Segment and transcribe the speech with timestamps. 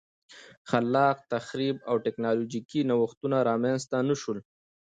[0.69, 4.39] خلاق تخریب او ټکنالوژیکي نوښتونه رامنځته نه شول